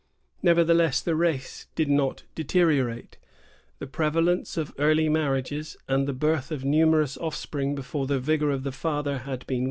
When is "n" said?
9.57-9.59